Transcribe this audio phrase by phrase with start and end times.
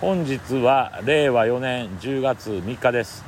[0.00, 3.22] 本日は令和4年10月3日です。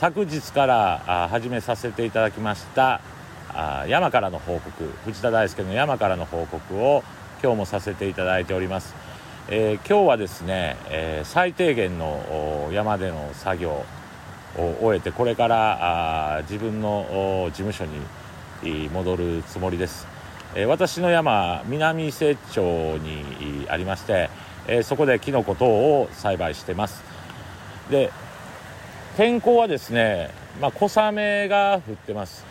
[0.00, 3.00] 昨日から始めさせていただきました
[3.86, 7.04] 山からの報告藤田大輔の山からの報告を
[7.40, 8.96] 今日もさせていただいております、
[9.48, 13.84] えー、今日はですね、えー、最低限の山での作業
[14.56, 20.08] を終えてこれから自分の事務所に戻るつもりです、
[20.54, 24.28] え、私の山南伊勢町にありまして
[24.68, 27.02] え、そこでキノコ等を栽培してます。
[27.90, 28.10] で
[29.16, 32.44] 天候はですね、まあ、小雨が降ってます。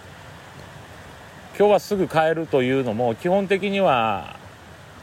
[1.58, 4.36] 今日はすぐ帰るというのも基本的には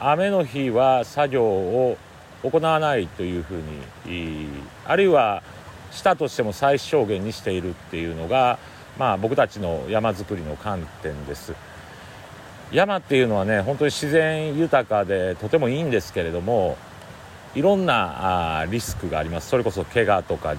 [0.01, 1.97] 雨の日は作業を
[2.43, 4.49] 行わないというふうに
[4.87, 5.43] あるいは
[5.91, 8.59] したとしても最小限にしているっていうのが、
[8.99, 11.55] まあ、僕たちの山づくりの観点です。
[12.73, 16.77] 山っていうのはね本当に自然豊かでとてもいいんですけれども
[17.55, 19.49] いろんなあリスクがあります。
[19.49, 20.55] それこそ怪我とか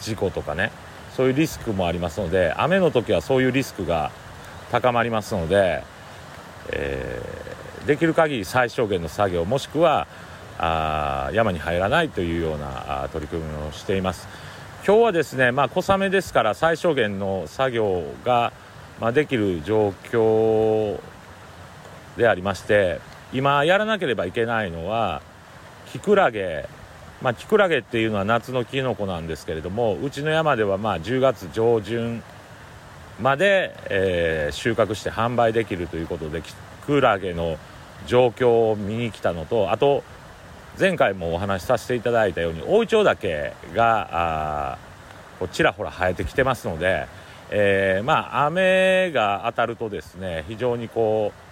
[0.00, 0.72] 事故とかね
[1.14, 4.10] そういうリスクもありますので雨の時はそういうリスクが
[4.70, 5.84] 高まりますので、
[6.70, 10.06] えー、できる限り最小限の作業もしくは
[10.58, 14.26] あ山に入らないというようなあ取り組みをしています。
[14.86, 18.52] 今日はですね、まあ、小雨ですから最小限の作業が、
[19.00, 20.98] まあ、できる状況
[22.16, 23.00] でありまして
[23.32, 25.22] 今やらなければいけないのは
[25.92, 26.68] キクラゲ。
[27.20, 32.20] まあ、キクラゲっていうのは夏のキノコなんですけれどもうちの山ではまあ10月上旬
[33.20, 36.52] まで、えー、収穫して販売できるということでキ
[36.84, 37.58] クラゲの
[38.08, 40.02] 状況を見に来たのとあと
[40.78, 44.08] 前回もお話しさせていただいたように大イチョウダケが
[44.72, 44.78] あ
[45.38, 47.06] こちらほら生えてきてますので、
[47.50, 51.51] えー、まあ雨が当たるとですね非常にこう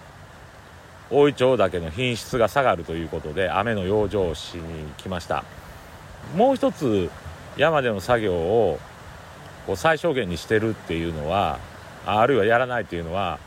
[1.11, 5.43] 大イチョウ岳の品質が下がるということで雨の養生しに来ました。
[6.35, 7.09] もう一つ
[7.57, 8.79] 山での作業を
[9.67, 11.59] こう最小限にしてるっていうのは
[12.05, 13.39] あるいはやらないっていうのは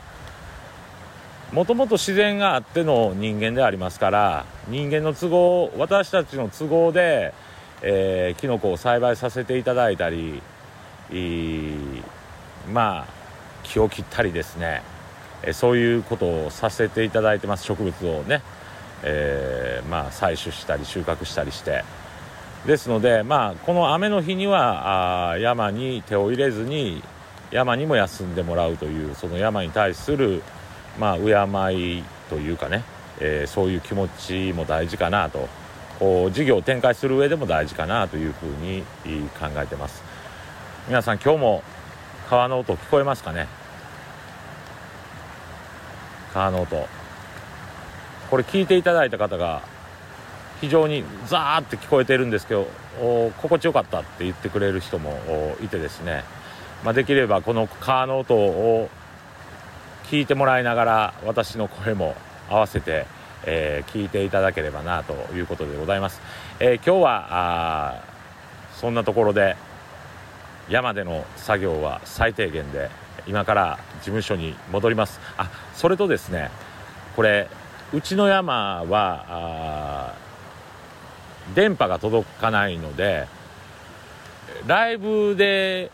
[1.51, 7.33] もともと自然があっての人間でありますから人間の都合私たちの都合で、
[7.81, 10.41] えー、キノコを栽培させていただいたり
[12.71, 13.07] まあ
[13.63, 14.81] 木を切ったりですね。
[15.43, 17.63] えそういうことをさせていただいてます。
[17.63, 18.41] 植物をね、
[19.03, 21.83] えー、まあ、採取したり収穫したりして。
[22.65, 27.03] ですので、まあ、この雨の日にはあ山に手を入れずに
[27.51, 30.41] 山にも休んでもらうというその山に対する、
[30.99, 31.21] まあ、敬
[31.99, 32.83] いというかね、
[33.19, 35.47] えー、そういう気持ちも大事かなと。
[35.99, 38.83] こう事業を展開する上でも大事かなというふうに
[39.39, 40.03] 考えてます。
[40.89, 41.63] 皆さん今日も
[42.29, 43.47] 川の音聞こえますかね？
[46.35, 46.85] 川の音
[48.29, 49.61] これ聞いていただいた方が
[50.59, 52.67] 非常にザーって聞こえてるんですけど
[53.41, 55.17] 心地よかったって言ってくれる人も
[55.63, 56.25] いてですね、
[56.83, 58.89] まあ、できればこの川の音を
[60.05, 62.15] 聞いてもらいながら私の声も
[62.49, 63.05] 合わせて、
[63.45, 66.19] えー、聞いていただければなということでございます、
[66.59, 68.03] えー、今日は
[68.75, 69.55] そんなところで
[70.69, 72.89] 山での作業は最低限で
[73.27, 75.19] 今から事務所に戻ります。
[75.37, 76.49] あそれとですね
[77.15, 77.47] これ
[77.93, 80.13] うちの山は
[81.53, 83.27] 電波が届かないので
[84.67, 85.91] ライブで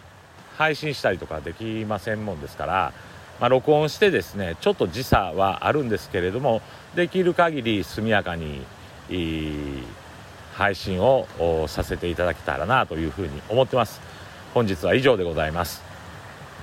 [0.57, 2.93] 配信したりとかできませんもんですから、
[3.39, 6.61] まあ、録音してですねちょっと時差はあるんですけれども
[6.95, 8.61] できる限り速やかに
[10.53, 11.27] 配信を
[11.67, 14.10] させていただけたらなというふうに思ってます。
[14.53, 15.90] 本日は以上でございます。